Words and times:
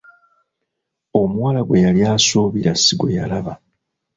Omuwala 1.21 1.61
gwe 1.67 1.83
yali 1.85 2.01
asuubira 2.13 2.71
si 2.83 2.93
gwe 2.99 3.15
yalaba! 3.17 3.53